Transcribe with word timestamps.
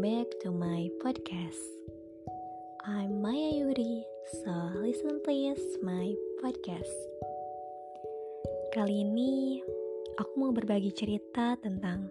welcome 0.00 0.24
back 0.24 0.32
to 0.40 0.48
my 0.48 0.88
podcast. 1.04 1.60
I'm 2.88 3.20
Maya 3.20 3.52
Yuri, 3.52 4.00
so 4.40 4.48
listen 4.80 5.20
please 5.20 5.60
my 5.84 6.16
podcast. 6.40 6.88
Kali 8.72 9.04
ini 9.04 9.60
aku 10.16 10.32
mau 10.40 10.56
berbagi 10.56 10.88
cerita 10.96 11.52
tentang 11.60 12.08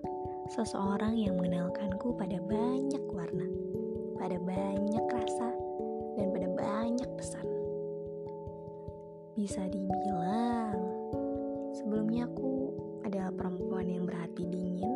seseorang 0.54 1.18
yang 1.18 1.42
mengenalkanku 1.42 2.14
pada 2.14 2.38
banyak 2.46 3.02
warna, 3.10 3.50
pada 4.22 4.38
banyak 4.38 5.06
rasa, 5.10 5.50
dan 6.14 6.30
pada 6.30 6.46
banyak 6.46 7.10
pesan. 7.18 7.48
Bisa 9.34 9.66
dibilang, 9.66 10.78
sebelumnya 11.74 12.30
aku 12.30 12.70
adalah 13.02 13.34
perempuan 13.34 13.90
yang 13.90 14.06
berhati 14.06 14.46
dingin. 14.46 14.94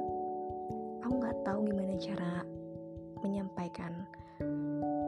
Aku 1.02 1.18
nggak 1.18 1.42
tahu 1.42 1.66
gimana 1.74 1.98
cara 1.98 2.53
menyampaikan 3.24 4.06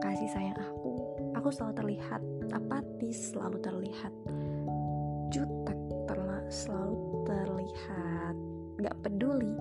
kasih 0.00 0.30
sayang 0.32 0.56
aku. 0.56 0.96
Aku 1.36 1.52
selalu 1.52 1.74
terlihat 1.76 2.22
apatis, 2.50 3.36
selalu 3.36 3.60
terlihat 3.60 4.12
jutek, 5.28 5.78
terla 6.08 6.40
selalu 6.48 6.96
terlihat 7.28 8.34
nggak 8.80 8.96
peduli. 9.04 9.54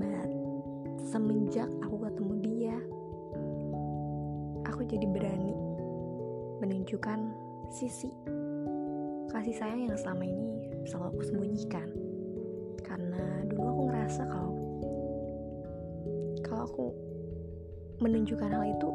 But 0.00 0.30
semenjak 1.04 1.68
aku 1.84 1.96
ketemu 2.08 2.34
dia, 2.40 2.76
aku 4.64 4.80
jadi 4.88 5.06
berani 5.06 5.54
menunjukkan 6.64 7.20
sisi 7.68 8.08
kasih 9.28 9.52
sayang 9.52 9.84
yang 9.84 9.98
selama 9.98 10.24
ini 10.24 10.48
selalu 10.88 11.12
aku 11.12 11.22
sembunyikan 11.28 11.88
karena 12.86 13.44
dulu 13.50 13.66
aku 13.68 13.82
ngerasa 13.90 14.22
kalau 14.30 14.52
kalau 16.46 16.62
aku 16.64 16.86
menunjukkan 18.00 18.50
hal 18.52 18.64
itu 18.68 18.88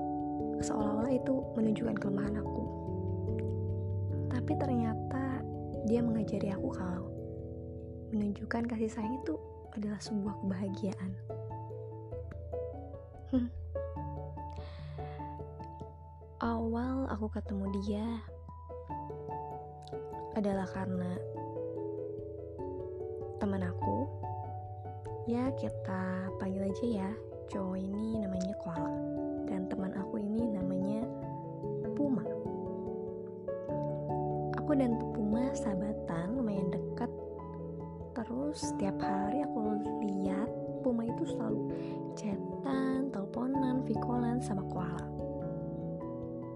seolah-olah 0.61 1.13
itu 1.13 1.33
menunjukkan 1.57 1.97
kelemahan 1.97 2.38
aku. 2.38 2.63
Tapi 4.30 4.52
ternyata 4.61 5.41
dia 5.89 6.05
mengajari 6.05 6.53
aku 6.53 6.69
kalau 6.69 7.09
menunjukkan 8.13 8.69
kasih 8.69 8.91
sayang 8.91 9.17
itu 9.17 9.33
adalah 9.73 9.97
sebuah 9.97 10.33
kebahagiaan. 10.45 11.11
Hmm. 13.31 13.47
awal 16.44 17.07
aku 17.07 17.31
ketemu 17.31 17.66
dia 17.79 18.07
adalah 20.35 20.67
karena 20.67 21.16
teman 23.39 23.63
aku. 23.63 24.09
Ya 25.29 25.47
kita 25.55 26.33
panggil 26.41 26.66
aja 26.67 26.85
ya 26.85 27.11
cowok 27.52 27.75
ini 27.83 28.16
namanya 28.16 28.55
Koala 28.63 28.95
dan 29.44 29.67
teman 29.67 29.91
aku 29.99 30.23
ini 30.23 30.55
namanya 30.55 31.03
Puma. 31.99 32.23
Aku 34.55 34.71
dan 34.71 34.95
Puma 35.11 35.52
sahabatan 35.52 36.39
lumayan 36.39 36.72
dekat. 36.72 37.11
Terus 38.16 38.72
setiap 38.72 38.95
hari 39.03 39.44
aku 39.44 39.83
lihat 39.99 40.47
Puma 40.79 41.03
itu 41.03 41.27
selalu 41.27 41.67
chatan, 42.16 43.11
teleponan, 43.11 43.83
vikolan 43.83 44.39
sama 44.39 44.63
Koala 44.72 45.03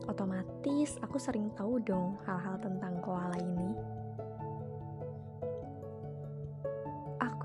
otomatis 0.06 1.02
aku 1.02 1.18
sering 1.18 1.50
tahu 1.58 1.82
dong 1.82 2.14
hal-hal 2.30 2.62
tentang 2.62 3.02
koala 3.02 3.36
ini. 3.42 3.74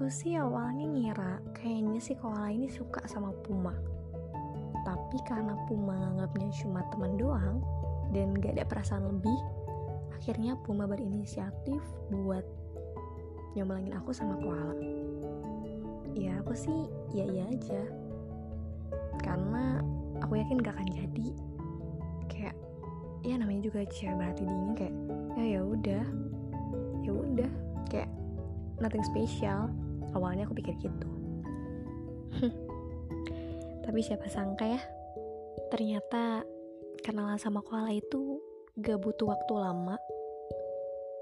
Aku 0.01 0.09
sih 0.09 0.33
awalnya 0.33 0.89
ngira 0.89 1.45
kayaknya 1.53 2.01
si 2.01 2.17
koala 2.17 2.48
ini 2.48 2.73
suka 2.73 3.05
sama 3.05 3.37
Puma. 3.45 3.77
Tapi 4.81 5.21
karena 5.28 5.53
Puma 5.69 5.93
nganggapnya 5.93 6.49
cuma 6.56 6.81
teman 6.88 7.21
doang 7.21 7.61
dan 8.09 8.33
gak 8.41 8.56
ada 8.56 8.65
perasaan 8.65 9.05
lebih, 9.05 9.37
akhirnya 10.16 10.56
Puma 10.65 10.88
berinisiatif 10.88 11.84
buat 12.09 12.41
nyomblangin 13.53 13.93
aku 13.93 14.16
sama 14.16 14.41
koala. 14.41 14.72
Ya 16.17 16.41
aku 16.41 16.56
sih 16.56 16.88
ya 17.12 17.28
iya 17.28 17.44
aja. 17.53 17.84
Karena 19.21 19.84
aku 20.25 20.41
yakin 20.41 20.65
gak 20.65 20.81
akan 20.81 20.88
jadi 20.97 21.28
kayak 22.32 22.56
ya 23.21 23.37
namanya 23.37 23.69
juga 23.69 23.84
cewek 23.84 24.17
berarti 24.17 24.49
dingin 24.49 24.72
kayak 24.81 24.97
ya 25.37 25.44
ya 25.44 25.61
udah 25.61 26.05
ya 27.05 27.12
udah 27.12 27.53
kayak 27.93 28.09
nothing 28.81 29.05
special 29.05 29.69
awalnya 30.15 30.47
aku 30.47 30.54
pikir 30.59 30.75
gitu. 30.81 31.09
Tapi 33.84 33.98
siapa 34.04 34.26
sangka 34.31 34.66
ya 34.66 34.81
ternyata 35.71 36.43
kenalan 37.06 37.38
sama 37.38 37.62
koala 37.62 37.94
itu 37.94 38.43
gak 38.78 38.99
butuh 38.99 39.31
waktu 39.31 39.54
lama. 39.54 39.97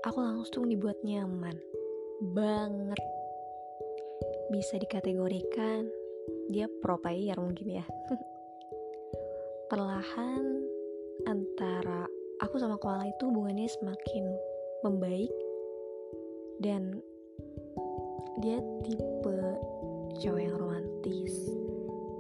Aku 0.09 0.19
langsung 0.25 0.71
dibuat 0.71 0.97
nyaman. 1.05 1.55
Banget. 2.33 3.01
Bisa 4.49 4.81
dikategorikan 4.81 5.85
dia 6.49 6.67
pro 6.81 6.97
player 6.97 7.37
mungkin 7.37 7.83
ya. 7.83 7.85
Perlahan 9.71 10.45
antara 11.29 12.09
aku 12.41 12.57
sama 12.57 12.81
koala 12.81 13.05
itu 13.05 13.29
hubungannya 13.29 13.69
semakin 13.69 14.25
membaik 14.81 15.35
dan 16.63 17.03
dia 18.39 18.61
tipe 18.85 19.39
cowok 20.19 20.41
yang 20.43 20.57
romantis 20.59 21.35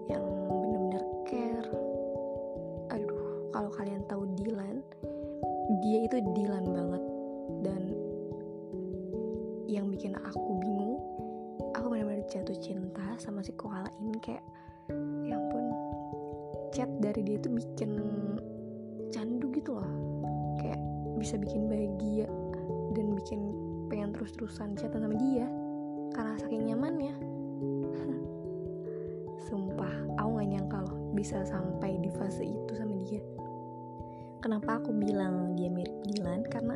yang 0.09 0.25
bener-bener 0.49 1.05
care. 1.29 1.71
Aduh 2.95 3.53
kalau 3.53 3.71
kalian 3.75 4.03
tahu 4.09 4.25
Dylan 4.39 4.81
dia 5.85 5.99
itu 6.09 6.17
Dylan 6.33 6.65
banget. 6.73 7.05
Dan 7.65 7.83
yang 9.69 9.93
bikin 9.93 10.17
aku 10.17 10.61
bingung 10.63 11.01
aku 11.77 11.93
benar-benar 11.93 12.25
jatuh 12.33 12.57
cinta 12.61 13.17
sama 13.21 13.45
si 13.45 13.53
koala 13.57 13.93
ini 14.01 14.17
kayak 14.21 14.45
ya 15.29 15.37
ampun 15.37 15.65
chat 16.73 16.89
dari 17.01 17.21
dia 17.25 17.37
itu 17.37 17.53
bikin 17.53 18.01
candu 19.13 19.53
gitu 19.53 19.77
loh. 19.77 19.93
Kayak 20.61 20.81
bisa 21.21 21.35
bikin 21.37 21.69
bahagia 21.69 22.27
dan 22.97 23.13
bikin 23.17 23.41
pengen 23.89 24.13
terus-terusan 24.13 24.77
chatan 24.77 25.05
sama 25.05 25.17
dia 25.17 25.49
karena 26.19 26.35
saking 26.43 26.67
nyamannya. 26.67 27.15
Sumpah 29.47 29.95
aku 30.19 30.43
gak 30.43 30.51
nyangka 30.51 30.79
loh 30.83 30.99
bisa 31.15 31.47
sampai 31.47 31.95
di 32.03 32.11
fase 32.19 32.43
itu 32.43 32.73
sama 32.75 32.99
dia. 33.07 33.23
Kenapa 34.43 34.83
aku 34.83 34.91
bilang 34.99 35.55
dia 35.55 35.71
mirip 35.71 35.95
Dylan 36.11 36.43
karena 36.51 36.75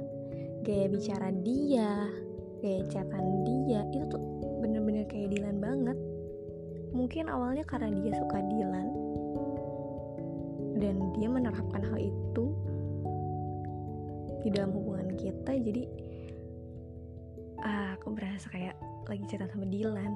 gaya 0.63 0.87
bicara 0.87 1.35
dia 1.43 2.07
gaya 2.63 2.87
chatan 2.87 3.43
dia 3.43 3.83
itu 3.91 4.07
tuh 4.07 4.23
bener-bener 4.63 5.11
kayak 5.11 5.35
Dylan 5.35 5.59
banget. 5.59 5.99
Mungkin 6.95 7.27
awalnya 7.27 7.67
karena 7.67 7.91
dia 7.99 8.15
suka 8.15 8.39
Dylan 8.47 8.89
dan 10.79 11.11
dia 11.19 11.27
menerapkan 11.27 11.83
hal 11.83 11.99
itu 11.99 12.55
di 14.47 14.55
dalam 14.55 14.71
hubungan 14.71 15.15
kita 15.19 15.55
jadi 15.55 15.83
ah 17.63 17.95
aku 17.95 18.11
berasa 18.11 18.51
kayak 18.51 18.75
lagi 19.09 19.25
cerita 19.27 19.51
sama 19.51 19.67
Dylan 19.67 20.15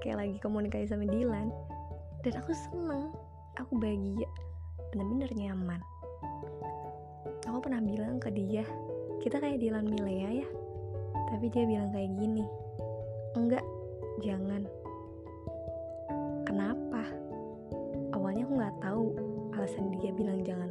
kayak 0.00 0.16
lagi 0.16 0.36
komunikasi 0.40 0.88
sama 0.88 1.04
Dylan 1.04 1.52
dan 2.24 2.32
aku 2.40 2.52
seneng. 2.52 3.12
Aku 3.60 3.76
bahagia. 3.76 4.28
Bener-bener 4.92 5.30
nyaman. 5.36 5.80
Aku 7.44 7.58
pernah 7.60 7.80
bilang 7.84 8.16
ke 8.16 8.32
dia 8.32 8.64
kita 9.20 9.36
kayak 9.36 9.60
Dylan 9.60 9.88
Milea 9.88 10.44
ya. 10.44 10.48
Tapi 11.30 11.46
dia 11.52 11.64
bilang 11.68 11.92
kayak 11.92 12.10
gini 12.16 12.44
enggak 13.36 13.64
jangan. 14.24 14.64
Kenapa? 16.48 17.04
Awalnya 18.16 18.42
aku 18.48 18.54
nggak 18.58 18.76
tahu 18.82 19.04
alasan 19.54 19.92
dia 20.00 20.12
bilang 20.16 20.40
jangan. 20.42 20.70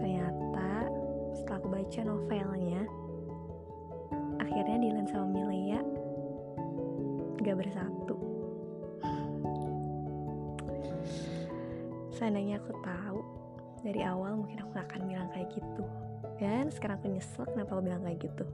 Ternyata 0.00 0.90
setelah 1.36 1.58
aku 1.60 1.68
baca 1.70 2.00
novelnya 2.02 2.80
akhirnya 4.46 4.78
Dylan 4.78 5.06
sama 5.10 5.26
Milea 5.26 5.82
gak 7.42 7.58
bersatu. 7.58 8.16
Seandainya 12.14 12.58
aku 12.62 12.72
tahu 12.80 13.20
dari 13.86 14.02
awal 14.02 14.40
mungkin 14.40 14.62
aku 14.62 14.70
gak 14.74 14.86
akan 14.90 15.02
bilang 15.06 15.28
kayak 15.34 15.50
gitu. 15.54 15.84
Dan 16.42 16.72
sekarang 16.74 16.98
aku 16.98 17.06
nyesel 17.12 17.44
kenapa 17.50 17.76
aku 17.76 17.82
bilang 17.86 18.02
kayak 18.02 18.18
gitu. 18.24 18.44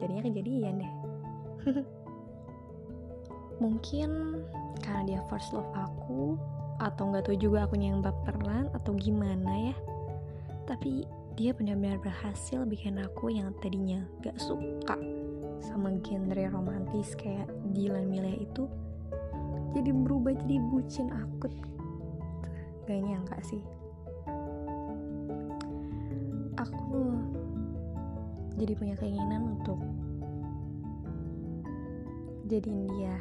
Jadinya 0.00 0.22
kejadian 0.28 0.74
deh. 0.80 0.92
Mungkin 3.64 4.10
karena 4.84 5.02
dia 5.08 5.20
first 5.32 5.52
love 5.56 5.68
aku 5.72 6.36
atau 6.76 7.08
nggak 7.08 7.24
tahu 7.24 7.36
juga 7.40 7.64
aku 7.64 7.80
yang 7.80 8.04
baperan 8.04 8.68
atau 8.76 8.92
gimana 8.92 9.72
ya. 9.72 9.76
Tapi 10.68 11.08
dia 11.36 11.52
benar-benar 11.52 12.00
berhasil 12.00 12.64
bikin 12.64 12.96
aku 12.96 13.28
yang 13.28 13.52
tadinya 13.60 14.00
gak 14.24 14.40
suka 14.40 14.96
sama 15.60 15.92
genre 16.00 16.44
romantis 16.48 17.12
kayak 17.12 17.44
Dylan 17.76 18.08
Milea 18.08 18.40
itu 18.40 18.64
jadi 19.76 19.92
berubah 19.92 20.32
jadi 20.32 20.56
bucin 20.72 21.12
akut. 21.12 21.52
Gak 22.88 22.96
nyangka 23.04 23.36
sih. 23.44 23.60
Aku 26.56 27.12
jadi 28.56 28.72
punya 28.72 28.96
keinginan 28.96 29.60
untuk 29.60 29.76
jadiin 32.48 32.88
dia 32.88 33.16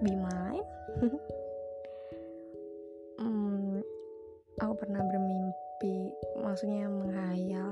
be 0.00 0.14
mine 0.14 0.62
hmm, 3.20 3.82
aku 4.62 4.72
pernah 4.78 5.02
bermimpi 5.02 5.17
maksudnya 6.58 6.90
menghayal 6.90 7.70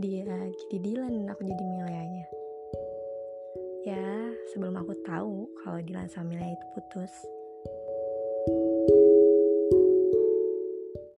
dia 0.00 0.24
jadi 0.24 0.76
Dilan 0.80 1.20
dan 1.20 1.36
aku 1.36 1.44
jadi 1.52 1.64
Mileanya 1.68 2.24
ya 3.84 4.32
sebelum 4.48 4.72
aku 4.80 4.96
tahu 5.04 5.44
kalau 5.60 5.84
Dilan 5.84 6.08
sama 6.08 6.32
Milea 6.32 6.56
itu 6.56 6.66
putus 6.72 7.12